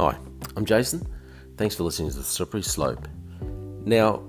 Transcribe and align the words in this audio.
Hi, 0.00 0.16
I'm 0.56 0.64
Jason. 0.64 1.04
Thanks 1.56 1.74
for 1.74 1.82
listening 1.82 2.12
to 2.12 2.18
The 2.18 2.22
Slippery 2.22 2.62
Slope. 2.62 3.08
Now, 3.84 4.22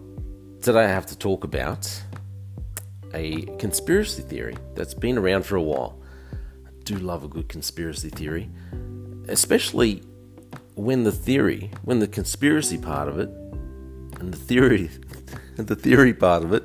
today 0.64 0.86
I 0.86 0.88
have 0.88 1.06
to 1.06 1.16
talk 1.16 1.44
about 1.44 1.88
a 3.14 3.44
conspiracy 3.60 4.24
theory 4.24 4.58
that's 4.74 4.96
been 4.96 5.16
around 5.16 5.46
for 5.46 5.58
a 5.58 5.62
while. 5.62 6.02
I 6.66 6.72
do 6.86 6.96
love 6.96 7.24
a 7.24 7.28
good 7.28 7.50
conspiracy 7.50 8.10
theory, 8.10 8.50
especially 9.28 10.02
when 10.74 11.04
the 11.04 11.12
theory, 11.12 11.70
when 11.84 12.00
the 12.00 12.08
conspiracy 12.08 12.80
part 12.80 13.08
of 13.08 13.20
it, 13.20 13.30
and 14.20 14.34
the 14.34 14.38
theory, 14.38 14.90
the 15.56 15.76
theory 15.76 16.16
part 16.16 16.44
of 16.44 16.52
it, 16.52 16.64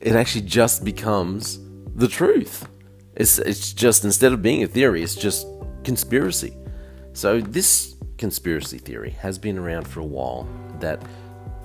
it 0.00 0.16
actually 0.16 0.44
just 0.44 0.84
becomes 0.84 1.60
the 1.94 2.08
truth. 2.08 2.66
It's 3.14 3.38
it's 3.38 3.72
just 3.72 4.04
instead 4.04 4.32
of 4.32 4.42
being 4.42 4.64
a 4.64 4.66
theory, 4.66 5.04
it's 5.04 5.14
just 5.14 5.46
conspiracy. 5.84 6.56
So 7.12 7.40
this 7.40 7.94
conspiracy 8.18 8.78
theory 8.78 9.10
has 9.10 9.38
been 9.38 9.56
around 9.56 9.86
for 9.86 10.00
a 10.00 10.04
while 10.04 10.46
that 10.80 11.00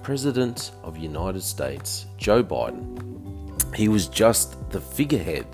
President 0.03 0.71
of 0.83 0.97
United 0.97 1.41
States 1.41 2.05
Joe 2.17 2.43
Biden 2.43 3.13
he 3.75 3.87
was 3.87 4.07
just 4.07 4.69
the 4.69 4.79
figurehead 4.79 5.47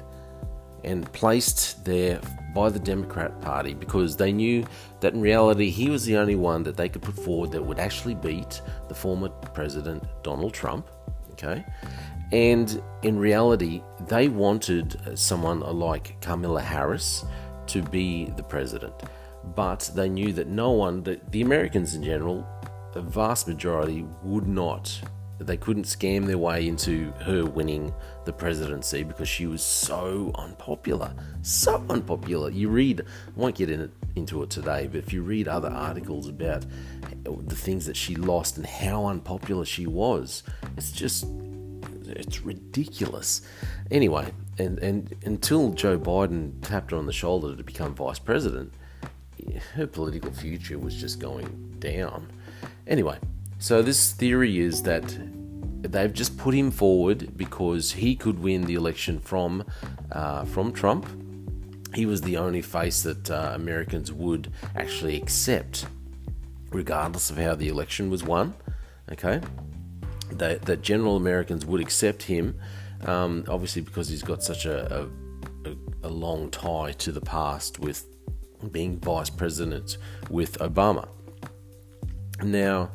and 0.83 1.11
placed 1.13 1.83
there 1.85 2.19
by 2.53 2.69
the 2.69 2.79
Democrat 2.79 3.39
Party 3.41 3.73
because 3.73 4.17
they 4.17 4.31
knew 4.31 4.65
that 5.01 5.13
in 5.13 5.21
reality 5.21 5.69
he 5.69 5.89
was 5.89 6.05
the 6.05 6.17
only 6.17 6.35
one 6.35 6.63
that 6.63 6.75
they 6.75 6.89
could 6.89 7.01
put 7.01 7.15
forward 7.15 7.51
that 7.51 7.63
would 7.63 7.79
actually 7.79 8.15
beat 8.15 8.61
the 8.87 8.95
former 8.95 9.29
president 9.29 10.03
Donald 10.23 10.53
Trump. 10.53 10.87
Okay. 11.31 11.63
And 12.31 12.81
in 13.01 13.17
reality, 13.17 13.81
they 14.07 14.27
wanted 14.27 15.17
someone 15.17 15.61
like 15.61 16.19
Kamala 16.21 16.61
Harris 16.61 17.25
to 17.67 17.81
be 17.81 18.25
the 18.35 18.43
president. 18.43 18.93
But 19.43 19.91
they 19.95 20.09
knew 20.09 20.33
that 20.33 20.47
no 20.47 20.71
one, 20.71 21.03
the 21.03 21.41
Americans 21.41 21.95
in 21.95 22.03
general, 22.03 22.47
a 22.95 23.01
vast 23.01 23.47
majority 23.47 24.05
would 24.23 24.47
not 24.47 25.01
they 25.39 25.57
couldn't 25.57 25.85
scam 25.85 26.25
their 26.25 26.37
way 26.37 26.67
into 26.67 27.11
her 27.21 27.45
winning 27.45 27.93
the 28.25 28.33
presidency 28.33 29.03
because 29.03 29.29
she 29.29 29.47
was 29.47 29.63
so 29.63 30.31
unpopular. 30.35 31.13
So 31.41 31.83
unpopular. 31.89 32.51
You 32.51 32.69
read, 32.69 33.01
I 33.01 33.03
won't 33.39 33.55
get 33.55 33.69
in 33.69 33.91
into 34.15 34.43
it 34.43 34.49
today, 34.49 34.87
but 34.87 34.97
if 34.97 35.13
you 35.13 35.21
read 35.21 35.47
other 35.47 35.69
articles 35.69 36.27
about 36.27 36.65
the 37.23 37.55
things 37.55 37.85
that 37.85 37.95
she 37.95 38.15
lost 38.15 38.57
and 38.57 38.65
how 38.65 39.05
unpopular 39.05 39.63
she 39.63 39.87
was, 39.87 40.43
it's 40.75 40.91
just, 40.91 41.25
it's 42.05 42.41
ridiculous. 42.41 43.41
Anyway, 43.91 44.33
and, 44.57 44.77
and 44.79 45.15
until 45.23 45.71
Joe 45.71 45.97
Biden 45.97 46.53
tapped 46.61 46.91
her 46.91 46.97
on 46.97 47.05
the 47.05 47.13
shoulder 47.13 47.55
to 47.55 47.63
become 47.63 47.95
vice 47.95 48.19
president, 48.19 48.73
her 49.75 49.87
political 49.87 50.31
future 50.31 50.77
was 50.77 50.95
just 50.95 51.19
going 51.19 51.75
down. 51.79 52.27
Anyway, 52.87 53.17
so 53.59 53.81
this 53.81 54.11
theory 54.13 54.59
is 54.59 54.83
that 54.83 55.17
they've 55.81 56.13
just 56.13 56.37
put 56.37 56.53
him 56.53 56.71
forward 56.71 57.37
because 57.37 57.91
he 57.91 58.15
could 58.15 58.39
win 58.39 58.63
the 58.63 58.75
election 58.75 59.19
from 59.19 59.63
uh, 60.11 60.45
from 60.45 60.71
Trump. 60.71 61.07
He 61.93 62.05
was 62.05 62.21
the 62.21 62.37
only 62.37 62.61
face 62.61 63.03
that 63.03 63.29
uh, 63.29 63.51
Americans 63.55 64.11
would 64.11 64.51
actually 64.75 65.15
accept, 65.15 65.87
regardless 66.69 67.29
of 67.29 67.37
how 67.37 67.55
the 67.55 67.67
election 67.67 68.09
was 68.09 68.23
won. 68.23 68.53
Okay, 69.11 69.41
that 70.31 70.63
that 70.63 70.81
general 70.81 71.15
Americans 71.15 71.65
would 71.65 71.81
accept 71.81 72.23
him, 72.23 72.59
um, 73.05 73.43
obviously 73.47 73.81
because 73.81 74.09
he's 74.09 74.23
got 74.23 74.43
such 74.43 74.65
a, 74.65 75.07
a, 75.65 75.75
a 76.03 76.09
long 76.09 76.49
tie 76.51 76.91
to 76.93 77.11
the 77.11 77.21
past 77.21 77.79
with 77.79 78.05
being 78.71 78.99
vice 78.99 79.29
president 79.29 79.97
with 80.29 80.57
Obama. 80.59 81.07
Now 82.43 82.91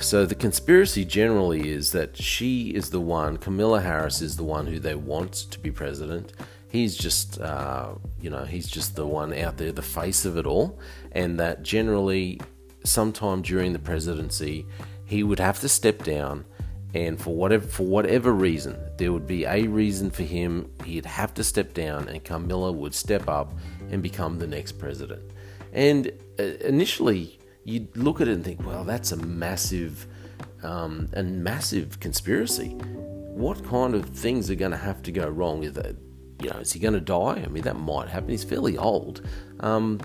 so 0.00 0.26
the 0.26 0.34
conspiracy 0.34 1.04
generally 1.04 1.70
is 1.70 1.92
that 1.92 2.16
she 2.16 2.68
is 2.70 2.90
the 2.90 3.00
one, 3.00 3.38
Kamala 3.38 3.80
Harris 3.80 4.20
is 4.20 4.36
the 4.36 4.44
one 4.44 4.66
who 4.66 4.78
they 4.78 4.94
want 4.94 5.32
to 5.32 5.58
be 5.58 5.70
president. 5.70 6.32
He's 6.68 6.96
just, 6.96 7.40
uh, 7.40 7.94
you 8.20 8.28
know, 8.28 8.44
he's 8.44 8.68
just 8.68 8.94
the 8.94 9.06
one 9.06 9.32
out 9.32 9.56
there, 9.56 9.72
the 9.72 9.82
face 9.82 10.24
of 10.24 10.36
it 10.36 10.46
all, 10.46 10.78
and 11.12 11.40
that 11.40 11.62
generally, 11.62 12.40
sometime 12.84 13.40
during 13.40 13.72
the 13.72 13.78
presidency, 13.78 14.66
he 15.06 15.22
would 15.22 15.38
have 15.38 15.60
to 15.60 15.68
step 15.68 16.02
down, 16.02 16.44
and 16.96 17.20
for 17.20 17.34
whatever 17.34 17.66
for 17.66 17.82
whatever 17.84 18.32
reason, 18.32 18.78
there 18.96 19.12
would 19.12 19.26
be 19.26 19.44
a 19.44 19.66
reason 19.66 20.10
for 20.10 20.22
him. 20.22 20.70
He'd 20.84 21.04
have 21.04 21.34
to 21.34 21.44
step 21.44 21.74
down, 21.74 22.08
and 22.08 22.24
Kamala 22.24 22.72
would 22.72 22.94
step 22.94 23.28
up 23.28 23.52
and 23.90 24.02
become 24.02 24.38
the 24.38 24.46
next 24.46 24.72
president. 24.72 25.22
And 25.72 26.10
uh, 26.38 26.42
initially, 26.64 27.38
you'd 27.64 27.94
look 27.96 28.22
at 28.22 28.28
it 28.28 28.32
and 28.32 28.44
think, 28.44 28.66
well, 28.66 28.82
that's 28.82 29.12
a 29.12 29.16
massive, 29.16 30.06
um, 30.62 31.10
a 31.12 31.22
massive 31.22 32.00
conspiracy. 32.00 32.70
What 32.70 33.62
kind 33.64 33.94
of 33.94 34.06
things 34.06 34.50
are 34.50 34.54
going 34.54 34.70
to 34.70 34.78
have 34.78 35.02
to 35.02 35.12
go 35.12 35.28
wrong? 35.28 35.64
Is 35.64 35.74
that, 35.74 35.96
you 36.40 36.48
know, 36.48 36.56
is 36.56 36.72
he 36.72 36.80
going 36.80 36.94
to 36.94 37.00
die? 37.00 37.42
I 37.44 37.48
mean, 37.48 37.64
that 37.64 37.76
might 37.76 38.08
happen. 38.08 38.30
He's 38.30 38.44
fairly 38.44 38.78
old. 38.78 39.20
Um, 39.60 40.00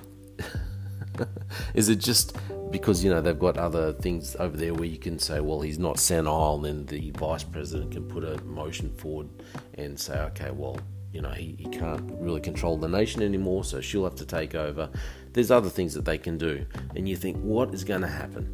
is 1.73 1.87
it 1.87 1.99
just 1.99 2.35
because 2.71 3.03
you 3.03 3.11
know 3.11 3.21
they've 3.21 3.37
got 3.37 3.57
other 3.57 3.93
things 3.93 4.35
over 4.39 4.55
there 4.55 4.73
where 4.73 4.87
you 4.87 4.97
can 4.97 5.19
say, 5.19 5.39
well, 5.39 5.61
he's 5.61 5.79
not 5.79 5.99
senile, 5.99 6.55
and 6.55 6.65
then 6.65 6.85
the 6.85 7.11
vice 7.11 7.43
president 7.43 7.91
can 7.91 8.07
put 8.07 8.23
a 8.23 8.41
motion 8.43 8.89
forward 8.95 9.29
and 9.75 9.99
say, 9.99 10.17
okay, 10.19 10.51
well, 10.51 10.79
you 11.13 11.21
know, 11.21 11.31
he, 11.31 11.55
he 11.57 11.65
can't 11.65 12.09
really 12.19 12.39
control 12.39 12.77
the 12.77 12.87
nation 12.87 13.21
anymore, 13.21 13.63
so 13.63 13.81
she'll 13.81 14.05
have 14.05 14.15
to 14.15 14.25
take 14.25 14.55
over. 14.55 14.89
There's 15.33 15.51
other 15.51 15.69
things 15.69 15.93
that 15.93 16.05
they 16.05 16.17
can 16.17 16.37
do. 16.37 16.65
And 16.95 17.07
you 17.07 17.15
think, 17.15 17.37
what 17.37 17.73
is 17.73 17.83
going 17.83 18.01
to 18.01 18.07
happen? 18.07 18.49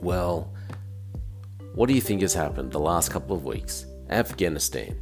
Well, 0.00 0.52
what 1.74 1.86
do 1.86 1.94
you 1.94 2.00
think 2.00 2.22
has 2.22 2.34
happened 2.34 2.72
the 2.72 2.80
last 2.80 3.10
couple 3.10 3.36
of 3.36 3.44
weeks? 3.44 3.86
Afghanistan. 4.10 5.00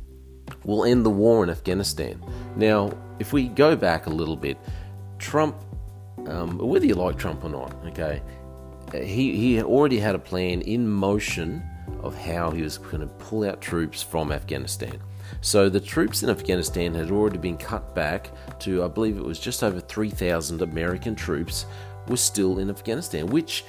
We'll 0.64 0.84
end 0.84 1.04
the 1.04 1.10
war 1.10 1.43
in 1.44 1.50
Afghanistan. 1.50 2.22
Now, 2.56 2.93
if 3.19 3.32
we 3.32 3.48
go 3.48 3.76
back 3.76 4.06
a 4.06 4.10
little 4.10 4.37
bit, 4.37 4.59
Trump, 5.19 5.56
um, 6.29 6.59
whether 6.59 6.87
you 6.87 6.95
like 6.95 7.19
Trump 7.19 7.45
or 7.45 7.51
not, 7.51 7.75
okay, 7.87 8.23
he, 8.93 9.37
he 9.37 9.62
already 9.62 9.99
had 9.99 10.15
a 10.15 10.19
plan 10.19 10.61
in 10.62 10.89
motion 10.89 11.62
of 12.03 12.17
how 12.17 12.51
he 12.51 12.62
was 12.62 12.79
going 12.79 13.01
to 13.01 13.07
pull 13.07 13.45
out 13.45 13.61
troops 13.61 14.03
from 14.03 14.33
Afghanistan. 14.33 15.01
So 15.41 15.69
the 15.69 15.81
troops 15.81 16.23
in 16.23 16.31
Afghanistan 16.31 16.95
had 16.95 17.11
already 17.11 17.39
been 17.39 17.57
cut 17.57 17.95
back 17.95 18.31
to, 18.61 18.85
I 18.85 18.89
believe 18.89 19.17
it 19.17 19.25
was 19.25 19.39
just 19.39 19.62
over 19.62 19.81
3,000 19.81 20.62
American 20.62 21.15
troops 21.15 21.67
were 22.09 22.17
still 22.17 22.59
in 22.59 22.71
Afghanistan, 22.71 23.27
which 23.27 23.65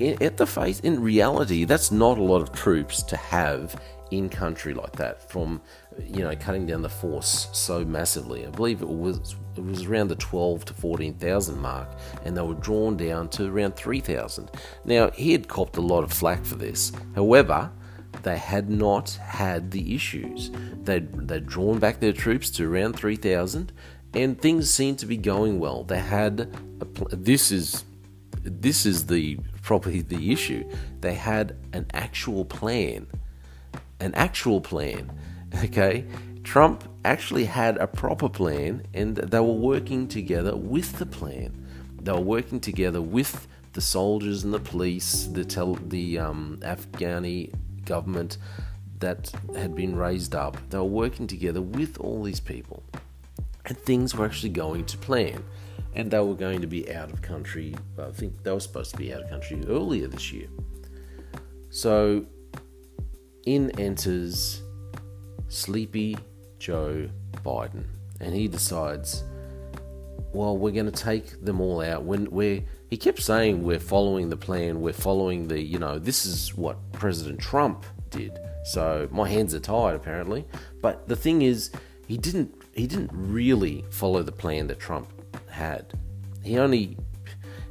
at 0.00 0.36
the 0.36 0.46
face, 0.46 0.80
in 0.80 1.00
reality, 1.00 1.64
that's 1.64 1.90
not 1.90 2.18
a 2.18 2.22
lot 2.22 2.42
of 2.42 2.52
troops 2.52 3.02
to 3.04 3.16
have 3.16 3.80
in 4.10 4.28
country 4.28 4.74
like 4.74 4.92
that 4.92 5.30
from 5.30 5.60
you 6.04 6.20
know 6.20 6.34
cutting 6.36 6.66
down 6.66 6.82
the 6.82 6.88
force 6.88 7.48
so 7.52 7.84
massively. 7.84 8.46
I 8.46 8.50
believe 8.50 8.82
it 8.82 8.88
was 8.88 9.36
it 9.56 9.64
was 9.64 9.84
around 9.84 10.08
the 10.08 10.16
12 10.16 10.64
to 10.66 10.74
14,000 10.74 11.58
mark 11.58 11.88
and 12.24 12.36
they 12.36 12.42
were 12.42 12.54
drawn 12.54 12.96
down 12.96 13.28
to 13.30 13.46
around 13.46 13.76
3,000. 13.76 14.50
Now, 14.84 15.10
he 15.10 15.32
had 15.32 15.48
copped 15.48 15.76
a 15.76 15.80
lot 15.80 16.04
of 16.04 16.12
flack 16.12 16.44
for 16.44 16.54
this. 16.54 16.92
However, 17.14 17.70
they 18.22 18.38
had 18.38 18.70
not 18.70 19.10
had 19.10 19.70
the 19.70 19.94
issues. 19.94 20.50
They'd, 20.82 21.28
they'd 21.28 21.46
drawn 21.46 21.78
back 21.78 22.00
their 22.00 22.12
troops 22.12 22.48
to 22.52 22.72
around 22.72 22.94
3,000 22.94 23.72
and 24.14 24.40
things 24.40 24.70
seemed 24.70 24.98
to 25.00 25.06
be 25.06 25.16
going 25.16 25.58
well. 25.58 25.84
They 25.84 26.00
had 26.00 26.56
pl- 26.94 27.08
this 27.12 27.52
is 27.52 27.84
this 28.42 28.86
is 28.86 29.06
the 29.06 29.38
probably 29.62 30.00
the 30.00 30.32
issue. 30.32 30.68
They 31.00 31.14
had 31.14 31.56
an 31.72 31.86
actual 31.92 32.44
plan. 32.44 33.06
An 34.00 34.14
actual 34.14 34.60
plan. 34.60 35.12
Okay? 35.64 36.04
Trump 36.44 36.84
actually 37.04 37.44
had 37.44 37.76
a 37.78 37.86
proper 37.86 38.28
plan 38.28 38.86
and 38.94 39.16
they 39.16 39.40
were 39.40 39.52
working 39.52 40.08
together 40.08 40.56
with 40.56 40.98
the 40.98 41.06
plan. 41.06 41.66
They 42.00 42.12
were 42.12 42.20
working 42.20 42.60
together 42.60 43.02
with 43.02 43.46
the 43.72 43.80
soldiers 43.80 44.44
and 44.44 44.52
the 44.52 44.60
police, 44.60 45.26
the 45.26 45.44
tel- 45.44 45.74
the 45.74 46.18
um, 46.18 46.58
Afghani 46.62 47.52
government 47.84 48.38
that 49.00 49.32
had 49.54 49.74
been 49.74 49.96
raised 49.96 50.34
up. 50.34 50.56
They 50.70 50.78
were 50.78 50.84
working 50.84 51.26
together 51.26 51.60
with 51.60 51.98
all 51.98 52.22
these 52.22 52.40
people, 52.40 52.82
and 53.66 53.76
things 53.78 54.14
were 54.14 54.24
actually 54.26 54.50
going 54.50 54.84
to 54.86 54.98
plan. 54.98 55.42
And 55.94 56.10
they 56.10 56.20
were 56.20 56.34
going 56.34 56.60
to 56.60 56.68
be 56.68 56.92
out 56.92 57.10
of 57.10 57.20
country. 57.20 57.74
I 57.98 58.10
think 58.10 58.44
they 58.44 58.52
were 58.52 58.60
supposed 58.60 58.92
to 58.92 58.96
be 58.96 59.12
out 59.12 59.22
of 59.22 59.30
country 59.30 59.60
earlier 59.68 60.06
this 60.06 60.32
year. 60.32 60.46
So, 61.70 62.26
in 63.46 63.70
enters 63.80 64.62
Sleepy 65.48 66.16
Joe 66.58 67.08
Biden, 67.44 67.84
and 68.20 68.34
he 68.34 68.48
decides, 68.48 69.24
well, 70.32 70.56
we're 70.56 70.70
going 70.72 70.90
to 70.90 70.92
take 70.92 71.44
them 71.44 71.60
all 71.60 71.80
out. 71.80 72.04
When 72.04 72.30
we're 72.30 72.62
he 72.88 72.96
kept 72.96 73.22
saying 73.22 73.62
we're 73.62 73.78
following 73.78 74.28
the 74.30 74.36
plan, 74.36 74.80
we're 74.80 74.92
following 74.92 75.48
the, 75.48 75.60
you 75.60 75.78
know, 75.78 75.98
this 75.98 76.26
is 76.26 76.56
what 76.56 76.76
President 76.92 77.40
Trump 77.40 77.84
did. 78.10 78.38
So 78.64 79.08
my 79.10 79.28
hands 79.28 79.54
are 79.54 79.60
tied 79.60 79.94
apparently. 79.94 80.44
But 80.82 81.08
the 81.08 81.16
thing 81.16 81.42
is, 81.42 81.70
he 82.06 82.16
didn't 82.18 82.54
he 82.74 82.86
didn't 82.86 83.10
really 83.12 83.84
follow 83.90 84.22
the 84.22 84.32
plan 84.32 84.66
that 84.68 84.78
Trump 84.78 85.08
had. 85.48 85.92
He 86.42 86.58
only 86.58 86.96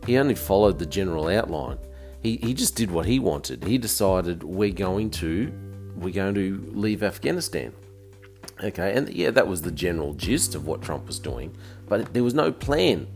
He 0.06 0.18
only 0.18 0.36
followed 0.36 0.80
the 0.80 0.86
general 0.86 1.28
outline. 1.28 1.78
He, 2.22 2.38
he 2.38 2.54
just 2.54 2.76
did 2.76 2.92
what 2.92 3.06
he 3.06 3.20
wanted. 3.20 3.64
He 3.64 3.78
decided 3.78 4.44
we're 4.44 4.72
going 4.72 5.10
to 5.12 5.52
we're 5.96 6.14
going 6.14 6.36
to 6.36 6.72
leave 6.74 7.04
Afghanistan. 7.04 7.74
Okay, 8.64 8.94
and 8.94 9.10
yeah, 9.10 9.32
that 9.32 9.48
was 9.48 9.62
the 9.62 9.72
general 9.72 10.14
gist 10.14 10.56
of 10.56 10.66
what 10.66 10.82
Trump 10.82 11.08
was 11.08 11.20
doing, 11.20 11.56
but 11.88 12.14
there 12.14 12.24
was 12.24 12.34
no 12.34 12.52
plan 12.52 13.08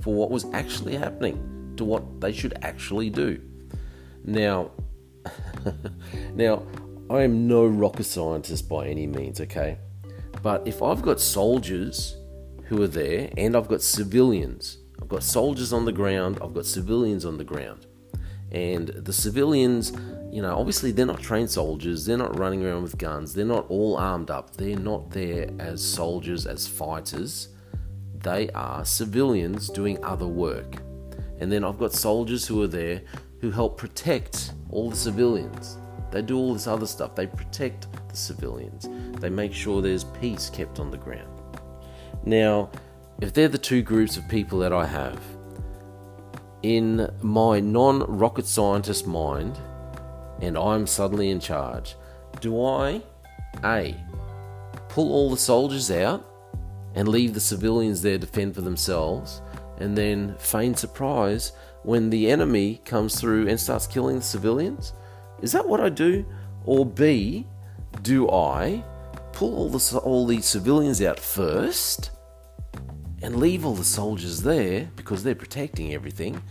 for 0.00 0.14
what 0.14 0.30
was 0.30 0.46
actually 0.52 0.96
happening, 0.96 1.74
to 1.76 1.84
what 1.84 2.20
they 2.20 2.32
should 2.32 2.56
actually 2.62 3.10
do. 3.10 3.40
Now, 4.24 4.70
now, 6.34 6.62
I 7.08 7.22
am 7.22 7.46
no 7.46 7.66
rocket 7.66 8.04
scientist 8.04 8.68
by 8.68 8.86
any 8.88 9.06
means, 9.06 9.40
okay? 9.40 9.78
But 10.42 10.66
if 10.66 10.82
I've 10.82 11.02
got 11.02 11.20
soldiers 11.20 12.16
who 12.64 12.82
are 12.82 12.88
there 12.88 13.30
and 13.36 13.56
I've 13.56 13.68
got 13.68 13.82
civilians, 13.82 14.78
I've 15.00 15.08
got 15.08 15.22
soldiers 15.22 15.72
on 15.72 15.84
the 15.84 15.92
ground, 15.92 16.38
I've 16.42 16.54
got 16.54 16.66
civilians 16.66 17.24
on 17.24 17.36
the 17.36 17.44
ground, 17.44 17.86
and 18.52 18.88
the 18.88 19.12
civilians, 19.12 19.92
you 20.32 20.42
know, 20.42 20.56
obviously 20.56 20.90
they're 20.90 21.06
not 21.06 21.20
trained 21.20 21.50
soldiers, 21.50 22.04
they're 22.04 22.16
not 22.16 22.38
running 22.38 22.64
around 22.64 22.82
with 22.82 22.98
guns, 22.98 23.34
they're 23.34 23.44
not 23.44 23.66
all 23.68 23.96
armed 23.96 24.30
up, 24.30 24.56
they're 24.56 24.78
not 24.78 25.10
there 25.10 25.48
as 25.58 25.84
soldiers, 25.84 26.46
as 26.46 26.66
fighters. 26.66 27.48
They 28.22 28.50
are 28.50 28.84
civilians 28.84 29.68
doing 29.68 30.02
other 30.04 30.26
work. 30.26 30.76
And 31.38 31.50
then 31.50 31.64
I've 31.64 31.78
got 31.78 31.92
soldiers 31.92 32.46
who 32.46 32.62
are 32.62 32.68
there 32.68 33.02
who 33.40 33.50
help 33.50 33.78
protect 33.78 34.52
all 34.70 34.90
the 34.90 34.96
civilians. 34.96 35.78
They 36.10 36.22
do 36.22 36.36
all 36.36 36.52
this 36.52 36.66
other 36.66 36.86
stuff. 36.86 37.14
They 37.14 37.26
protect 37.26 37.86
the 38.08 38.16
civilians. 38.16 38.88
They 39.20 39.30
make 39.30 39.54
sure 39.54 39.80
there's 39.80 40.04
peace 40.04 40.50
kept 40.50 40.80
on 40.80 40.90
the 40.90 40.98
ground. 40.98 41.28
Now, 42.24 42.70
if 43.20 43.32
they're 43.32 43.48
the 43.48 43.58
two 43.58 43.80
groups 43.82 44.16
of 44.16 44.28
people 44.28 44.58
that 44.58 44.72
I 44.72 44.84
have, 44.86 45.20
in 46.62 47.10
my 47.22 47.60
non 47.60 48.00
rocket 48.18 48.46
scientist 48.46 49.06
mind, 49.06 49.58
and 50.40 50.56
I'm 50.56 50.86
suddenly 50.86 51.30
in 51.30 51.40
charge, 51.40 51.96
do 52.40 52.64
I, 52.64 53.02
A, 53.64 53.96
pull 54.88 55.12
all 55.12 55.30
the 55.30 55.36
soldiers 55.36 55.90
out 55.90 56.24
and 56.94 57.08
leave 57.08 57.34
the 57.34 57.40
civilians 57.40 58.02
there 58.02 58.18
to 58.18 58.26
fend 58.26 58.54
for 58.54 58.60
themselves, 58.60 59.42
and 59.78 59.96
then 59.96 60.34
feign 60.38 60.74
surprise 60.74 61.52
when 61.82 62.10
the 62.10 62.30
enemy 62.30 62.80
comes 62.84 63.18
through 63.18 63.48
and 63.48 63.58
starts 63.58 63.86
killing 63.86 64.16
the 64.16 64.22
civilians? 64.22 64.92
Is 65.40 65.52
that 65.52 65.66
what 65.66 65.80
I 65.80 65.88
do? 65.88 66.26
Or 66.64 66.84
B, 66.84 67.46
do 68.02 68.30
I 68.30 68.84
pull 69.32 69.54
all 69.56 69.68
the 69.70 69.98
all 70.00 70.26
the 70.26 70.40
civilians 70.40 71.00
out 71.00 71.18
first 71.18 72.10
and 73.22 73.36
leave 73.36 73.64
all 73.64 73.74
the 73.74 73.84
soldiers 73.84 74.42
there 74.42 74.90
because 74.96 75.22
they're 75.22 75.34
protecting 75.34 75.92
everything, 75.94 76.42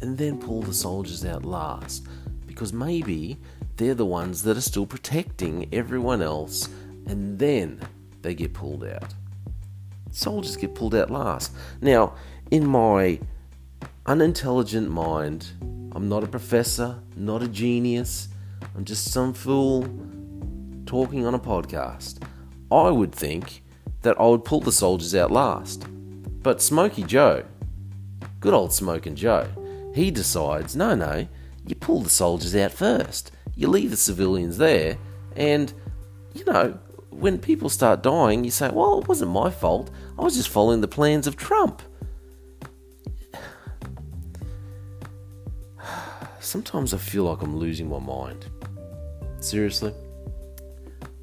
and 0.00 0.16
then 0.18 0.38
pull 0.38 0.62
the 0.62 0.74
soldiers 0.74 1.24
out 1.24 1.44
last 1.44 2.06
because 2.46 2.72
maybe 2.72 3.36
they're 3.76 3.94
the 3.94 4.04
ones 4.04 4.42
that 4.42 4.56
are 4.56 4.62
still 4.62 4.86
protecting 4.86 5.68
everyone 5.72 6.22
else, 6.22 6.68
and 7.06 7.38
then 7.38 7.80
they 8.22 8.34
get 8.34 8.52
pulled 8.52 8.84
out. 8.84 9.14
Soldiers 10.10 10.56
get 10.56 10.74
pulled 10.74 10.94
out 10.94 11.10
last. 11.10 11.52
Now, 11.80 12.14
in 12.50 12.66
my 12.66 13.20
unintelligent 14.08 14.90
mind. 14.90 15.46
I'm 15.92 16.08
not 16.08 16.24
a 16.24 16.26
professor, 16.26 16.98
not 17.14 17.42
a 17.42 17.48
genius. 17.48 18.28
I'm 18.74 18.84
just 18.84 19.12
some 19.12 19.34
fool 19.34 19.86
talking 20.86 21.26
on 21.26 21.34
a 21.34 21.38
podcast. 21.38 22.22
I 22.72 22.90
would 22.90 23.14
think 23.14 23.62
that 24.00 24.18
I 24.18 24.26
would 24.26 24.44
pull 24.44 24.60
the 24.60 24.72
soldiers 24.72 25.14
out 25.14 25.30
last. 25.30 25.86
But 26.42 26.62
Smokey 26.62 27.02
Joe, 27.02 27.44
good 28.40 28.54
old 28.54 28.72
Smoking 28.72 29.16
Joe, 29.16 29.48
he 29.94 30.10
decides 30.10 30.76
no, 30.76 30.94
no, 30.94 31.26
you 31.66 31.74
pull 31.74 32.00
the 32.00 32.10
soldiers 32.10 32.54
out 32.54 32.72
first. 32.72 33.32
You 33.56 33.68
leave 33.68 33.90
the 33.90 33.96
civilians 33.96 34.58
there, 34.58 34.96
and, 35.34 35.72
you 36.34 36.44
know, 36.44 36.78
when 37.10 37.38
people 37.38 37.68
start 37.68 38.02
dying, 38.02 38.44
you 38.44 38.50
say, 38.50 38.70
well, 38.70 39.00
it 39.00 39.08
wasn't 39.08 39.32
my 39.32 39.50
fault. 39.50 39.90
I 40.18 40.22
was 40.22 40.36
just 40.36 40.48
following 40.48 40.80
the 40.80 40.88
plans 40.88 41.26
of 41.26 41.36
Trump. 41.36 41.82
sometimes 46.40 46.94
I 46.94 46.98
feel 46.98 47.24
like 47.24 47.42
I'm 47.42 47.56
losing 47.56 47.88
my 47.88 47.98
mind. 47.98 48.46
Seriously. 49.40 49.92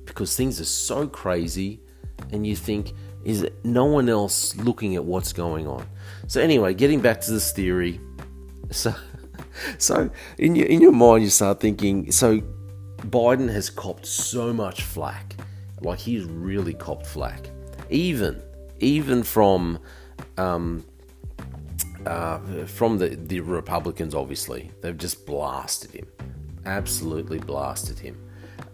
Because 0.04 0.36
things 0.36 0.60
are 0.60 0.66
so 0.66 1.08
crazy, 1.08 1.80
and 2.32 2.46
you 2.46 2.56
think, 2.56 2.94
is 3.26 3.48
no 3.64 3.86
one 3.86 4.08
else 4.08 4.56
looking 4.56 4.96
at 4.96 5.04
what's 5.04 5.34
going 5.34 5.68
on? 5.68 5.86
So, 6.28 6.42
anyway, 6.42 6.74
getting 6.74 7.02
back 7.02 7.22
to 7.22 7.32
this 7.32 7.52
theory. 7.52 8.00
So, 8.72 8.96
so 9.78 10.10
in 10.40 10.56
your, 10.56 10.66
in 10.66 10.82
your 10.82 10.92
mind, 10.92 11.24
you 11.24 11.30
start 11.30 11.60
thinking, 11.60 12.12
so 12.12 12.42
Biden 12.98 13.48
has 13.48 13.70
copped 13.70 14.08
so 14.08 14.52
much 14.52 14.82
flack. 14.82 15.36
Like, 15.82 16.00
he's 16.00 16.26
really 16.26 16.74
copped 16.74 17.06
flack. 17.06 17.52
Even, 17.92 18.42
even 18.80 19.22
from 19.22 19.78
um, 20.38 20.84
uh, 22.08 22.40
from 22.66 22.98
the, 22.98 23.10
the 23.10 23.40
Republicans, 23.40 24.16
obviously. 24.16 24.72
They've 24.82 24.98
just 24.98 25.28
blasted 25.28 25.92
him. 25.92 26.08
Absolutely 26.66 27.38
blasted 27.38 28.00
him 28.00 28.18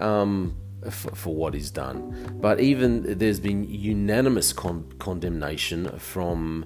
um, 0.01 0.56
for, 0.89 1.16
for, 1.16 1.36
what 1.36 1.54
he's 1.54 1.72
done. 1.72 2.38
But 2.42 2.60
even 2.60 3.18
there's 3.18 3.39
been 3.39 3.63
unanimous 3.69 4.54
con- 4.54 4.92
condemnation 5.00 5.98
from, 6.00 6.66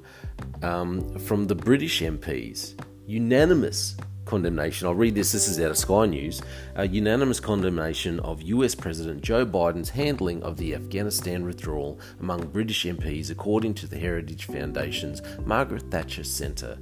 um, 0.61 1.17
from 1.19 1.47
the 1.47 1.55
British 1.55 2.01
MPs. 2.01 2.79
Unanimous 3.05 3.97
condemnation. 4.25 4.87
I'll 4.87 4.95
read 4.95 5.15
this. 5.15 5.31
This 5.31 5.47
is 5.47 5.59
out 5.59 5.71
of 5.71 5.77
Sky 5.77 6.05
News. 6.05 6.41
A 6.75 6.87
unanimous 6.87 7.39
condemnation 7.39 8.19
of 8.19 8.41
US 8.41 8.75
President 8.75 9.21
Joe 9.21 9.45
Biden's 9.45 9.89
handling 9.89 10.43
of 10.43 10.57
the 10.57 10.75
Afghanistan 10.75 11.45
withdrawal 11.45 11.99
among 12.19 12.47
British 12.47 12.83
MPs, 12.85 13.29
according 13.29 13.75
to 13.75 13.87
the 13.87 13.97
Heritage 13.97 14.45
Foundation's 14.45 15.21
Margaret 15.45 15.91
Thatcher 15.91 16.23
Centre 16.23 16.77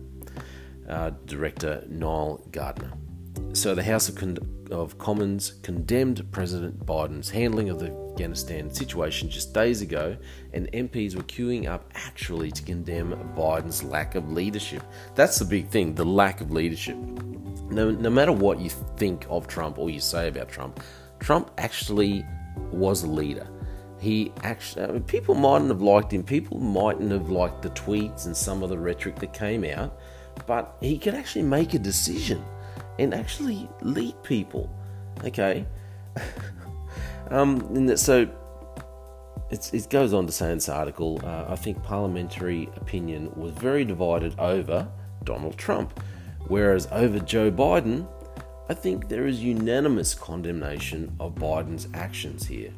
uh, 0.90 1.12
Director 1.26 1.84
Nile 1.90 2.46
Gardiner. 2.52 2.94
So 3.54 3.76
the 3.76 3.84
House 3.84 4.10
of, 4.10 4.16
Con- 4.16 4.38
of 4.72 4.98
Commons 4.98 5.54
condemned 5.62 6.30
President 6.32 6.86
Biden's 6.86 7.30
handling 7.30 7.70
of 7.70 7.80
the 7.80 7.92
Afghanistan 8.12 8.72
situation 8.74 9.30
just 9.30 9.54
days 9.54 9.82
ago, 9.82 10.18
and 10.54 10.72
MPs 10.72 11.16
were 11.16 11.24
queuing 11.24 11.68
up 11.68 11.90
actually 11.96 12.52
to 12.52 12.64
condemn 12.64 13.12
Biden's 13.36 13.84
lack 13.84 14.16
of 14.16 14.32
leadership. 14.32 14.84
That's 15.16 15.40
the 15.40 15.46
big 15.46 15.70
thing 15.70 15.96
the 15.96 16.06
lack 16.06 16.42
of 16.42 16.52
leadership. 16.52 16.98
No, 16.98 17.92
no 17.92 18.10
matter 18.10 18.32
what 18.32 18.60
you 18.60 18.70
think 18.98 19.26
of 19.30 19.48
Trump 19.48 19.80
or 19.80 19.90
you 19.90 20.00
say 20.00 20.28
about 20.28 20.50
Trump, 20.50 20.84
Trump 21.20 21.52
actually 21.58 22.26
was 22.72 23.04
a 23.04 23.08
leader. 23.08 23.48
He 24.00 24.32
actually, 24.44 24.84
I 24.84 24.92
mean, 24.92 25.04
people 25.04 25.34
mightn't 25.34 25.70
have 25.70 25.82
liked 25.82 26.12
him, 26.12 26.24
people 26.24 26.60
mightn't 26.60 27.12
have 27.12 27.30
liked 27.30 27.62
the 27.62 27.70
tweets 27.70 28.26
and 28.26 28.36
some 28.36 28.62
of 28.62 28.70
the 28.70 28.78
rhetoric 28.78 29.16
that 29.20 29.34
came 29.34 29.64
out, 29.64 29.98
but 30.46 30.76
he 30.82 30.98
could 30.98 31.16
actually 31.16 31.44
make 31.44 31.74
a 31.74 31.80
decision 31.80 32.44
and 33.00 33.14
actually 33.14 33.70
lead 33.82 34.22
people. 34.24 34.70
Okay, 35.24 35.66
um, 37.30 37.62
and 37.76 38.00
so 38.00 38.28
it 39.52 39.88
goes 39.90 40.14
on 40.14 40.26
to 40.26 40.32
say 40.32 40.52
in 40.52 40.58
this 40.58 40.70
article, 40.70 41.22
uh, 41.24 41.46
I 41.48 41.56
think 41.56 41.84
parliamentary 41.84 42.70
opinion 42.76 43.32
was 43.36 43.54
very 43.54 43.86
divided 43.86 44.38
over 44.40 44.88
Donald 45.24 45.58
Trump, 45.58 46.00
whereas 46.48 46.88
over 46.92 47.20
Joe 47.20 47.52
Biden, 47.52 48.08
I 48.70 48.74
think 48.74 49.10
there 49.10 49.28
is 49.28 49.44
unanimous 49.44 50.16
condemnation 50.16 51.16
of 51.20 51.36
Biden's 51.36 51.88
actions 51.94 52.48
here. 52.48 52.72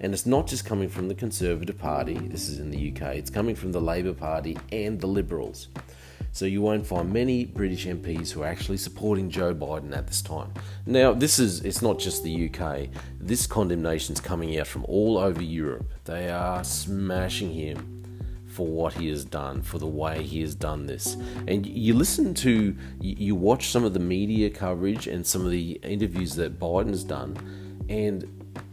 And 0.00 0.12
it's 0.12 0.26
not 0.26 0.48
just 0.48 0.64
coming 0.64 0.88
from 0.88 1.08
the 1.08 1.14
Conservative 1.14 1.78
Party, 1.78 2.14
this 2.14 2.48
is 2.48 2.58
in 2.58 2.70
the 2.70 2.90
UK, 2.90 3.14
it's 3.14 3.30
coming 3.30 3.54
from 3.54 3.72
the 3.72 3.80
Labour 3.80 4.12
Party 4.12 4.58
and 4.72 5.00
the 5.00 5.06
Liberals. 5.06 5.68
So 6.32 6.46
you 6.46 6.62
won't 6.62 6.86
find 6.86 7.12
many 7.12 7.44
British 7.44 7.86
MPs 7.86 8.30
who 8.30 8.42
are 8.42 8.46
actually 8.46 8.78
supporting 8.78 9.28
Joe 9.28 9.54
Biden 9.54 9.94
at 9.94 10.06
this 10.06 10.22
time. 10.22 10.52
Now, 10.86 11.12
this 11.12 11.38
is 11.38 11.60
it's 11.60 11.82
not 11.82 11.98
just 11.98 12.24
the 12.24 12.50
UK. 12.50 12.88
This 13.20 13.46
condemnation 13.46 14.14
is 14.14 14.20
coming 14.20 14.58
out 14.58 14.66
from 14.66 14.84
all 14.86 15.18
over 15.18 15.42
Europe. 15.42 15.90
They 16.04 16.30
are 16.30 16.64
smashing 16.64 17.52
him 17.52 18.02
for 18.52 18.66
what 18.66 18.94
he 18.94 19.08
has 19.08 19.24
done, 19.24 19.62
for 19.62 19.78
the 19.78 19.86
way 19.86 20.22
he 20.22 20.40
has 20.40 20.54
done 20.54 20.86
this. 20.86 21.16
And 21.48 21.66
you 21.66 21.94
listen 21.94 22.34
to, 22.34 22.76
you 23.00 23.34
watch 23.34 23.68
some 23.68 23.84
of 23.84 23.94
the 23.94 24.00
media 24.00 24.50
coverage 24.50 25.06
and 25.06 25.26
some 25.26 25.44
of 25.44 25.50
the 25.50 25.80
interviews 25.82 26.34
that 26.36 26.58
Biden's 26.58 27.04
done, 27.04 27.36
and 27.88 28.26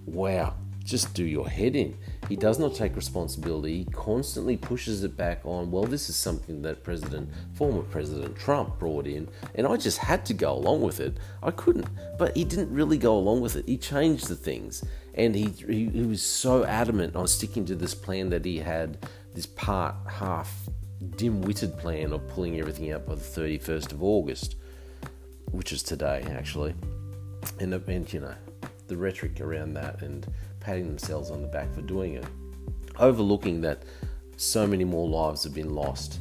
wow, 0.05 0.55
just 0.83 1.13
do 1.13 1.23
your 1.23 1.49
head 1.49 1.75
in. 1.75 1.97
He 2.29 2.35
does 2.35 2.59
not 2.59 2.75
take 2.75 2.95
responsibility. 2.95 3.79
He 3.79 3.85
constantly 3.85 4.55
pushes 4.55 5.03
it 5.03 5.17
back 5.17 5.41
on, 5.43 5.71
well, 5.71 5.85
this 5.85 6.09
is 6.09 6.15
something 6.15 6.61
that 6.61 6.83
President, 6.83 7.27
former 7.55 7.81
President 7.81 8.37
Trump 8.37 8.77
brought 8.77 9.07
in, 9.07 9.27
and 9.55 9.65
I 9.65 9.77
just 9.77 9.97
had 9.97 10.27
to 10.27 10.35
go 10.35 10.53
along 10.53 10.81
with 10.81 10.99
it. 10.99 11.17
I 11.41 11.49
couldn't, 11.49 11.87
but 12.19 12.37
he 12.37 12.43
didn't 12.43 12.71
really 12.71 12.99
go 12.99 13.17
along 13.17 13.41
with 13.41 13.55
it. 13.55 13.67
He 13.67 13.77
changed 13.77 14.27
the 14.27 14.35
things, 14.35 14.83
and 15.15 15.35
he, 15.35 15.47
he, 15.67 15.89
he 15.89 16.03
was 16.03 16.21
so 16.21 16.63
adamant 16.65 17.15
on 17.15 17.27
sticking 17.27 17.65
to 17.65 17.75
this 17.75 17.95
plan 17.95 18.29
that 18.29 18.45
he 18.45 18.59
had, 18.59 19.07
this 19.33 19.47
part 19.47 19.95
half 20.07 20.69
dim-witted 21.15 21.79
plan 21.79 22.13
of 22.13 22.27
pulling 22.27 22.59
everything 22.59 22.91
out 22.91 23.07
by 23.07 23.15
the 23.15 23.21
31st 23.21 23.91
of 23.91 24.03
August, 24.03 24.55
which 25.51 25.71
is 25.71 25.81
today 25.81 26.23
actually, 26.29 26.75
and, 27.59 27.73
and 27.73 28.13
you 28.13 28.19
know 28.19 28.35
the 28.87 28.97
rhetoric 28.97 29.39
around 29.39 29.73
that 29.75 30.01
and 30.01 30.27
patting 30.59 30.87
themselves 30.87 31.31
on 31.31 31.41
the 31.41 31.47
back 31.47 31.73
for 31.73 31.81
doing 31.81 32.13
it, 32.15 32.25
overlooking 32.97 33.61
that 33.61 33.83
so 34.37 34.65
many 34.65 34.83
more 34.83 35.07
lives 35.07 35.43
have 35.43 35.53
been 35.53 35.73
lost. 35.73 36.19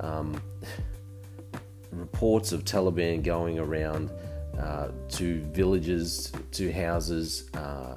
Um, 0.00 0.40
reports 1.92 2.52
of 2.52 2.64
Taliban 2.64 3.22
going 3.22 3.58
around 3.58 4.10
uh, 4.58 4.88
to 5.10 5.40
villages, 5.46 6.32
to 6.52 6.72
houses, 6.72 7.50
uh, 7.54 7.94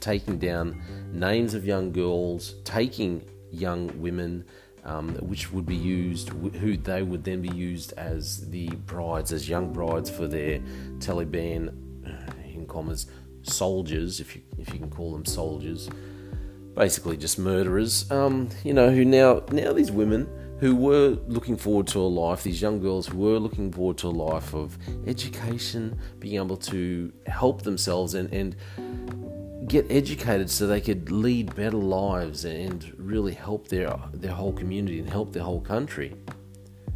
taking 0.00 0.38
down 0.38 0.82
names 1.12 1.54
of 1.54 1.66
young 1.66 1.92
girls, 1.92 2.54
taking 2.64 3.24
young 3.50 3.90
women, 4.00 4.44
um, 4.84 5.14
which 5.16 5.50
would 5.52 5.66
be 5.66 5.74
used, 5.74 6.28
who 6.28 6.76
they 6.76 7.02
would 7.02 7.24
then 7.24 7.40
be 7.40 7.48
used 7.48 7.92
as 7.94 8.48
the 8.50 8.68
brides, 8.86 9.32
as 9.32 9.48
young 9.48 9.72
brides 9.72 10.10
for 10.10 10.26
their 10.26 10.58
Taliban, 10.98 11.72
in 12.54 12.66
commas, 12.66 13.06
soldiers, 13.44 14.20
if 14.20 14.34
you 14.34 14.42
if 14.58 14.72
you 14.72 14.78
can 14.78 14.90
call 14.90 15.12
them 15.12 15.24
soldiers, 15.24 15.88
basically 16.74 17.16
just 17.16 17.38
murderers. 17.38 18.10
Um, 18.10 18.48
you 18.64 18.74
know, 18.74 18.90
who 18.90 19.04
now 19.04 19.42
now 19.50 19.72
these 19.72 19.90
women 19.90 20.28
who 20.60 20.74
were 20.74 21.18
looking 21.26 21.56
forward 21.56 21.86
to 21.88 21.98
a 21.98 22.02
life, 22.02 22.42
these 22.42 22.62
young 22.62 22.80
girls 22.80 23.06
who 23.06 23.18
were 23.18 23.38
looking 23.38 23.72
forward 23.72 23.98
to 23.98 24.08
a 24.08 24.10
life 24.10 24.54
of 24.54 24.78
education, 25.06 25.98
being 26.20 26.36
able 26.36 26.56
to 26.56 27.12
help 27.26 27.62
themselves 27.62 28.14
and, 28.14 28.32
and 28.32 28.56
get 29.68 29.86
educated 29.90 30.48
so 30.50 30.66
they 30.66 30.80
could 30.80 31.10
lead 31.10 31.54
better 31.54 31.76
lives 31.76 32.44
and 32.44 32.92
really 32.98 33.34
help 33.34 33.68
their 33.68 33.98
their 34.12 34.32
whole 34.32 34.52
community 34.52 34.98
and 34.98 35.08
help 35.08 35.32
their 35.32 35.42
whole 35.42 35.60
country. 35.60 36.14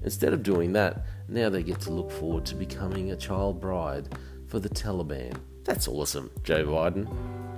Instead 0.02 0.32
of 0.32 0.42
doing 0.42 0.72
that, 0.72 1.04
now 1.28 1.48
they 1.48 1.62
get 1.62 1.80
to 1.80 1.90
look 1.90 2.10
forward 2.10 2.46
to 2.46 2.54
becoming 2.54 3.10
a 3.10 3.16
child 3.16 3.60
bride 3.60 4.08
for 4.46 4.58
the 4.60 4.68
Taliban. 4.68 5.36
That's 5.68 5.86
awesome, 5.86 6.30
Joe 6.44 6.64
Biden. 6.64 7.06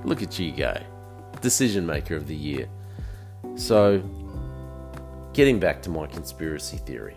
Look 0.04 0.20
at 0.20 0.36
you 0.36 0.50
go. 0.50 0.76
Decision 1.42 1.86
maker 1.86 2.16
of 2.16 2.26
the 2.26 2.34
year. 2.34 2.68
So, 3.54 4.02
getting 5.32 5.60
back 5.60 5.80
to 5.82 5.90
my 5.90 6.08
conspiracy 6.08 6.78
theory, 6.78 7.16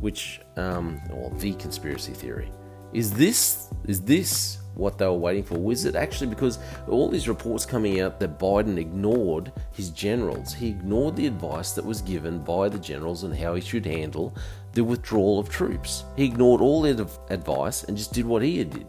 which, 0.00 0.42
um, 0.56 1.00
or 1.10 1.30
the 1.38 1.54
conspiracy 1.54 2.12
theory, 2.12 2.52
is 2.92 3.10
this 3.10 3.70
is 3.86 4.02
this 4.02 4.58
what 4.74 4.98
they 4.98 5.06
were 5.06 5.14
waiting 5.14 5.44
for? 5.44 5.56
Was 5.56 5.86
it 5.86 5.96
actually 5.96 6.26
because 6.26 6.58
all 6.88 7.08
these 7.08 7.26
reports 7.26 7.64
coming 7.64 8.02
out 8.02 8.20
that 8.20 8.38
Biden 8.38 8.76
ignored 8.76 9.50
his 9.72 9.88
generals? 9.88 10.52
He 10.52 10.68
ignored 10.68 11.16
the 11.16 11.26
advice 11.26 11.72
that 11.72 11.84
was 11.86 12.02
given 12.02 12.40
by 12.40 12.68
the 12.68 12.78
generals 12.78 13.24
on 13.24 13.32
how 13.32 13.54
he 13.54 13.62
should 13.62 13.86
handle 13.86 14.36
the 14.74 14.84
withdrawal 14.84 15.38
of 15.38 15.48
troops. 15.48 16.04
He 16.16 16.26
ignored 16.26 16.60
all 16.60 16.82
their 16.82 17.06
advice 17.30 17.84
and 17.84 17.96
just 17.96 18.12
did 18.12 18.26
what 18.26 18.42
he 18.42 18.62
did. 18.62 18.86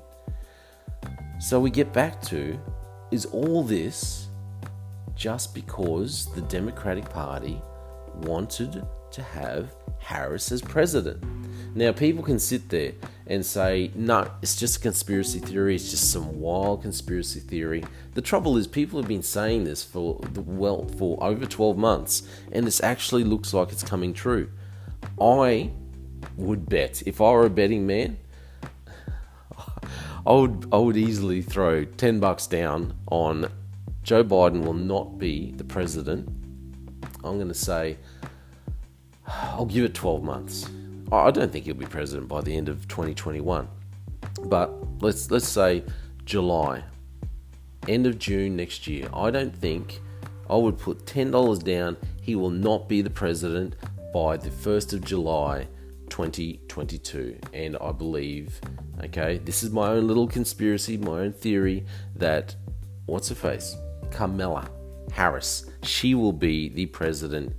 So 1.40 1.58
we 1.58 1.70
get 1.70 1.94
back 1.94 2.22
to 2.24 2.60
is 3.12 3.26
all 3.26 3.64
this 3.64 4.28
just 5.16 5.56
because 5.56 6.26
the 6.36 6.42
Democratic 6.42 7.10
Party 7.10 7.62
wanted 8.24 8.86
to 9.12 9.24
have 9.24 9.74
Harris 10.00 10.52
as 10.52 10.62
president? 10.62 11.24
Now, 11.76 11.94
people 11.94 12.24
can 12.24 12.40
sit 12.40 12.68
there 12.68 12.92
and 13.28 13.46
say, 13.46 13.90
no, 13.96 14.30
it's 14.42 14.58
just 14.58 14.78
a 14.78 14.80
conspiracy 14.82 15.40
theory, 15.40 15.76
it's 15.76 15.90
just 15.90 16.12
some 16.12 16.42
wild 16.42 16.82
conspiracy 16.82 17.40
theory. 17.40 17.86
The 18.16 18.22
trouble 18.22 18.58
is, 18.58 18.68
people 18.68 19.00
have 19.00 19.08
been 19.08 19.24
saying 19.24 19.64
this 19.64 19.82
for, 19.82 20.20
well, 20.36 20.90
for 20.98 21.24
over 21.24 21.46
12 21.46 21.78
months, 21.78 22.24
and 22.52 22.68
this 22.68 22.84
actually 22.84 23.24
looks 23.24 23.54
like 23.54 23.72
it's 23.72 23.84
coming 23.84 24.14
true. 24.14 24.50
I 25.22 25.72
would 26.36 26.68
bet, 26.68 27.02
if 27.06 27.22
I 27.22 27.32
were 27.32 27.46
a 27.46 27.50
betting 27.50 27.88
man, 27.88 28.18
I 30.26 30.34
would, 30.34 30.68
I 30.72 30.78
would 30.78 30.98
easily 30.98 31.42
throw 31.42 31.86
10 31.86 32.20
bucks 32.20 32.48
down 32.48 32.94
on 33.08 33.50
Joe 34.04 34.24
Biden 34.24 34.64
will 34.64 34.74
not 34.74 35.18
be 35.18 35.52
the 35.52 35.64
president. 35.64 36.28
I'm 37.24 37.36
going 37.36 37.48
to 37.48 37.54
say, 37.54 37.98
I'll 39.28 39.66
give 39.66 39.86
it 39.86 39.94
12 39.94 40.24
months. 40.24 40.70
I 41.12 41.32
don't 41.32 41.52
think 41.52 41.66
he'll 41.66 41.76
be 41.76 41.86
president 41.86 42.28
by 42.28 42.42
the 42.42 42.56
end 42.56 42.70
of 42.70 42.88
2021. 42.88 43.68
But 44.44 44.72
let's 45.02 45.32
let's 45.32 45.48
say 45.48 45.84
July, 46.26 46.84
end 47.88 48.06
of 48.06 48.20
June 48.20 48.56
next 48.56 48.88
year. 48.88 49.10
I 49.14 49.32
don't 49.32 49.56
think 49.56 50.02
I 50.50 50.56
would 50.56 50.78
put 50.78 51.06
ten 51.06 51.32
dollars 51.32 51.60
down. 51.60 51.98
He 52.22 52.36
will 52.36 52.50
not 52.50 52.88
be 52.88 53.02
the 53.02 53.10
president 53.10 53.76
by 54.14 54.38
the 54.38 54.52
first 54.52 54.94
of 54.94 55.02
July, 55.02 55.68
2022. 56.10 57.38
And 57.54 57.78
I 57.80 57.92
believe, 57.92 58.60
okay, 59.04 59.40
this 59.40 59.64
is 59.64 59.72
my 59.72 59.90
own 59.90 60.08
little 60.08 60.28
conspiracy, 60.28 60.98
my 60.98 61.20
own 61.20 61.34
theory 61.34 61.86
that 62.16 62.56
what's 63.06 63.30
her 63.30 63.36
face, 63.36 63.76
Kamala 64.12 64.70
Harris, 65.12 65.66
she 65.84 66.16
will 66.16 66.34
be 66.34 66.70
the 66.70 66.86
president 66.88 67.56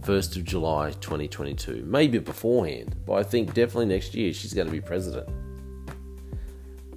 1st 0.00 0.36
of 0.36 0.44
July 0.44 0.90
2022. 1.00 1.84
Maybe 1.86 2.18
beforehand, 2.18 2.96
but 3.06 3.14
I 3.14 3.22
think 3.22 3.54
definitely 3.54 3.86
next 3.86 4.14
year 4.14 4.32
she's 4.32 4.54
going 4.54 4.66
to 4.66 4.72
be 4.72 4.80
president. 4.80 5.28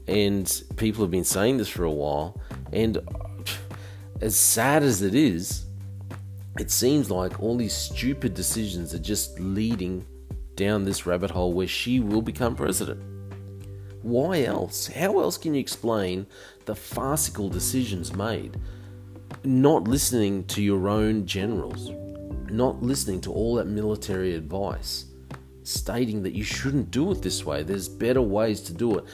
And 0.07 0.63
people 0.77 1.03
have 1.03 1.11
been 1.11 1.25
saying 1.25 1.57
this 1.57 1.67
for 1.67 1.83
a 1.83 1.91
while, 1.91 2.39
and 2.71 2.97
as 4.21 4.37
sad 4.37 4.83
as 4.83 5.01
it 5.01 5.13
is, 5.13 5.65
it 6.59 6.71
seems 6.71 7.11
like 7.11 7.41
all 7.41 7.55
these 7.55 7.75
stupid 7.75 8.33
decisions 8.33 8.93
are 8.93 8.99
just 8.99 9.39
leading 9.39 10.05
down 10.57 10.83
this 10.83 11.05
rabbit 11.05 11.31
hole 11.31 11.53
where 11.53 11.67
she 11.67 12.01
will 12.01 12.21
become 12.21 12.55
president. 12.55 13.01
Why 14.01 14.43
else? 14.43 14.87
How 14.87 15.19
else 15.19 15.37
can 15.37 15.53
you 15.53 15.59
explain 15.59 16.27
the 16.65 16.75
farcical 16.75 17.49
decisions 17.49 18.13
made? 18.13 18.57
Not 19.43 19.87
listening 19.87 20.43
to 20.45 20.61
your 20.61 20.89
own 20.89 21.25
generals, 21.25 21.91
not 22.49 22.81
listening 22.81 23.21
to 23.21 23.31
all 23.31 23.55
that 23.55 23.67
military 23.67 24.35
advice, 24.35 25.05
stating 25.63 26.23
that 26.23 26.33
you 26.33 26.43
shouldn't 26.43 26.91
do 26.91 27.11
it 27.11 27.21
this 27.21 27.45
way. 27.45 27.63
There's 27.63 27.89
better 27.89 28.21
ways 28.21 28.61
to 28.61 28.73
do 28.73 28.97
it. 28.97 29.05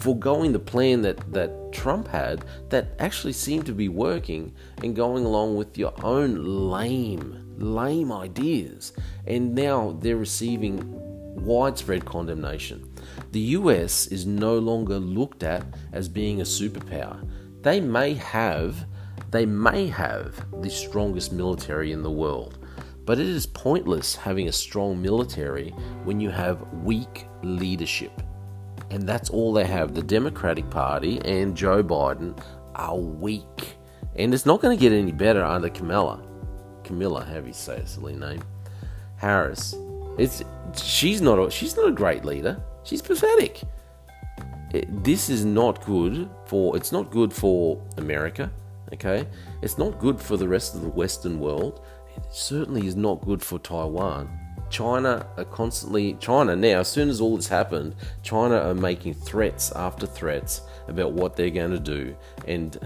Foregoing 0.00 0.52
the 0.52 0.58
plan 0.58 1.02
that, 1.02 1.32
that 1.32 1.72
Trump 1.72 2.08
had 2.08 2.44
that 2.68 2.94
actually 2.98 3.32
seemed 3.32 3.64
to 3.66 3.72
be 3.72 3.88
working 3.88 4.52
and 4.82 4.94
going 4.94 5.24
along 5.24 5.56
with 5.56 5.78
your 5.78 5.94
own 6.04 6.70
lame, 6.70 7.54
lame 7.58 8.12
ideas. 8.12 8.92
And 9.26 9.54
now 9.54 9.96
they're 10.00 10.16
receiving 10.16 10.82
widespread 11.34 12.04
condemnation. 12.04 12.92
The 13.32 13.40
US 13.40 14.06
is 14.08 14.26
no 14.26 14.58
longer 14.58 14.98
looked 14.98 15.42
at 15.42 15.64
as 15.92 16.08
being 16.08 16.40
a 16.40 16.44
superpower. 16.44 17.26
They 17.62 17.80
may 17.80 18.14
have 18.14 18.86
they 19.30 19.46
may 19.46 19.88
have 19.88 20.44
the 20.62 20.70
strongest 20.70 21.32
military 21.32 21.90
in 21.90 22.02
the 22.02 22.10
world, 22.10 22.58
but 23.04 23.18
it 23.18 23.26
is 23.26 23.46
pointless 23.46 24.14
having 24.14 24.48
a 24.48 24.52
strong 24.52 25.02
military 25.02 25.70
when 26.04 26.20
you 26.20 26.30
have 26.30 26.72
weak 26.84 27.26
leadership. 27.42 28.22
And 28.94 29.08
that's 29.08 29.28
all 29.28 29.52
they 29.52 29.64
have. 29.64 29.92
The 29.92 30.04
Democratic 30.04 30.70
Party 30.70 31.20
and 31.24 31.56
Joe 31.56 31.82
Biden 31.82 32.40
are 32.76 32.96
weak. 32.96 33.74
And 34.14 34.32
it's 34.32 34.46
not 34.46 34.62
going 34.62 34.78
to 34.78 34.80
get 34.80 34.92
any 34.92 35.10
better 35.10 35.44
under 35.44 35.68
Camilla. 35.68 36.22
Camilla, 36.84 37.26
do 37.28 37.44
you 37.44 37.52
say 37.52 37.78
a 37.78 37.86
silly 37.88 38.14
name? 38.14 38.40
Harris. 39.16 39.74
It's 40.16 40.44
she's 40.80 41.20
not 41.20 41.40
a, 41.40 41.50
she's 41.50 41.76
not 41.76 41.88
a 41.88 41.90
great 41.90 42.24
leader. 42.24 42.62
She's 42.84 43.02
pathetic. 43.02 43.62
It, 44.72 45.02
this 45.02 45.28
is 45.28 45.44
not 45.44 45.84
good 45.84 46.30
for 46.46 46.76
it's 46.76 46.92
not 46.92 47.10
good 47.10 47.32
for 47.32 47.82
America. 47.96 48.48
Okay, 48.92 49.26
it's 49.60 49.76
not 49.76 49.98
good 49.98 50.20
for 50.20 50.36
the 50.36 50.46
rest 50.46 50.76
of 50.76 50.82
the 50.82 50.88
Western 50.88 51.40
world. 51.40 51.84
It 52.16 52.22
certainly 52.30 52.86
is 52.86 52.94
not 52.94 53.22
good 53.22 53.42
for 53.42 53.58
Taiwan. 53.58 54.30
China 54.74 55.24
are 55.36 55.44
constantly 55.44 56.14
China 56.14 56.56
now. 56.56 56.80
As 56.80 56.88
soon 56.88 57.08
as 57.08 57.20
all 57.20 57.36
this 57.36 57.46
happened, 57.46 57.94
China 58.24 58.56
are 58.56 58.74
making 58.74 59.14
threats 59.14 59.70
after 59.70 60.04
threats 60.04 60.62
about 60.88 61.12
what 61.12 61.36
they're 61.36 61.50
going 61.50 61.70
to 61.70 61.78
do, 61.78 62.16
and 62.44 62.76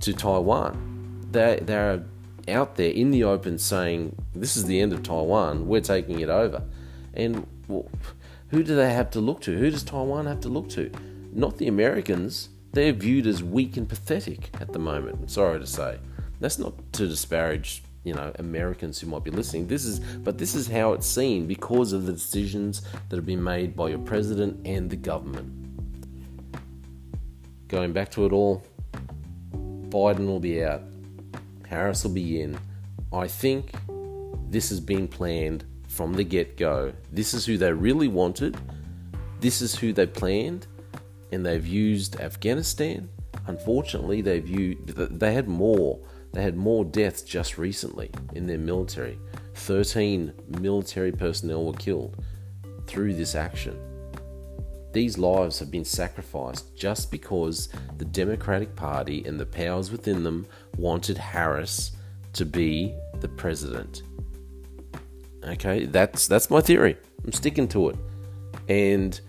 to 0.00 0.12
Taiwan, 0.12 1.28
they 1.30 1.60
they're 1.62 2.02
out 2.48 2.74
there 2.74 2.90
in 2.90 3.12
the 3.12 3.22
open 3.22 3.58
saying 3.58 4.16
this 4.34 4.56
is 4.56 4.64
the 4.64 4.80
end 4.80 4.92
of 4.92 5.04
Taiwan. 5.04 5.68
We're 5.68 5.80
taking 5.80 6.18
it 6.18 6.30
over, 6.30 6.64
and 7.14 7.46
well, 7.68 7.88
who 8.48 8.64
do 8.64 8.74
they 8.74 8.92
have 8.92 9.12
to 9.12 9.20
look 9.20 9.40
to? 9.42 9.56
Who 9.56 9.70
does 9.70 9.84
Taiwan 9.84 10.26
have 10.26 10.40
to 10.40 10.48
look 10.48 10.68
to? 10.70 10.90
Not 11.32 11.58
the 11.58 11.68
Americans 11.68 12.48
they're 12.72 12.92
viewed 12.92 13.26
as 13.28 13.42
weak 13.42 13.76
and 13.76 13.88
pathetic 13.88 14.50
at 14.60 14.72
the 14.72 14.78
moment. 14.78 15.30
Sorry 15.30 15.60
to 15.60 15.66
say. 15.66 15.98
That's 16.40 16.58
not 16.58 16.74
to 16.94 17.06
disparage, 17.06 17.82
you 18.04 18.14
know, 18.14 18.32
Americans 18.38 18.98
who 18.98 19.06
might 19.06 19.24
be 19.24 19.30
listening. 19.30 19.66
This 19.66 19.84
is 19.84 20.00
but 20.00 20.38
this 20.38 20.54
is 20.54 20.66
how 20.66 20.92
it's 20.92 21.06
seen 21.06 21.46
because 21.46 21.92
of 21.92 22.06
the 22.06 22.12
decisions 22.12 22.82
that 23.08 23.16
have 23.16 23.26
been 23.26 23.42
made 23.42 23.76
by 23.76 23.88
your 23.88 23.98
president 23.98 24.66
and 24.66 24.88
the 24.90 24.96
government. 24.96 25.52
Going 27.68 27.92
back 27.92 28.10
to 28.12 28.26
it 28.26 28.32
all, 28.32 28.62
Biden 29.52 30.26
will 30.26 30.40
be 30.40 30.64
out. 30.64 30.82
Harris 31.68 32.04
will 32.04 32.12
be 32.12 32.40
in. 32.40 32.58
I 33.12 33.28
think 33.28 33.72
this 34.48 34.70
has 34.70 34.80
been 34.80 35.06
planned 35.06 35.64
from 35.88 36.14
the 36.14 36.24
get 36.24 36.56
go. 36.56 36.92
This 37.12 37.34
is 37.34 37.46
who 37.46 37.58
they 37.58 37.72
really 37.72 38.08
wanted. 38.08 38.56
This 39.40 39.62
is 39.62 39.74
who 39.74 39.92
they 39.92 40.06
planned, 40.06 40.66
and 41.32 41.44
they've 41.44 41.66
used 41.66 42.20
Afghanistan. 42.20 43.08
Unfortunately, 43.46 44.20
they've 44.20 44.48
used, 44.48 44.88
they 44.96 45.32
had 45.32 45.48
more. 45.48 45.98
They 46.32 46.42
had 46.42 46.56
more 46.56 46.84
deaths 46.84 47.22
just 47.22 47.58
recently 47.58 48.10
in 48.34 48.46
their 48.46 48.58
military. 48.58 49.18
13 49.54 50.32
military 50.60 51.12
personnel 51.12 51.66
were 51.66 51.72
killed 51.72 52.16
through 52.86 53.14
this 53.14 53.34
action. 53.34 53.78
These 54.92 55.18
lives 55.18 55.58
have 55.60 55.70
been 55.70 55.84
sacrificed 55.84 56.76
just 56.76 57.10
because 57.10 57.68
the 57.98 58.04
Democratic 58.04 58.74
Party 58.74 59.24
and 59.24 59.38
the 59.38 59.46
powers 59.46 59.90
within 59.90 60.24
them 60.24 60.46
wanted 60.76 61.16
Harris 61.16 61.92
to 62.32 62.44
be 62.44 62.94
the 63.20 63.28
president. 63.28 64.02
Okay, 65.44 65.86
that's 65.86 66.26
that's 66.26 66.50
my 66.50 66.60
theory. 66.60 66.96
I'm 67.24 67.32
sticking 67.32 67.68
to 67.68 67.90
it. 67.90 67.96
And 68.68 69.20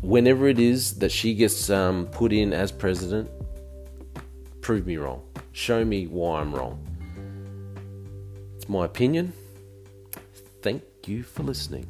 whenever 0.00 0.48
it 0.48 0.58
is 0.58 0.98
that 0.98 1.10
she 1.10 1.34
gets 1.34 1.70
um, 1.70 2.06
put 2.06 2.32
in 2.32 2.52
as 2.52 2.70
president, 2.70 3.30
prove 4.60 4.86
me 4.86 4.96
wrong. 4.96 5.22
Show 5.52 5.84
me 5.84 6.06
why 6.06 6.40
I'm 6.40 6.54
wrong. 6.54 6.80
It's 8.56 8.68
my 8.68 8.86
opinion. 8.86 9.32
Thank 10.62 10.82
you 11.06 11.22
for 11.22 11.42
listening. 11.42 11.86